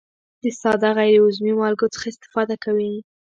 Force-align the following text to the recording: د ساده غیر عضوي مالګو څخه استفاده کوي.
د 0.41 0.43
ساده 0.61 0.89
غیر 0.97 1.13
عضوي 1.25 1.53
مالګو 1.61 1.93
څخه 1.93 2.07
استفاده 2.09 2.55
کوي. 2.63 2.93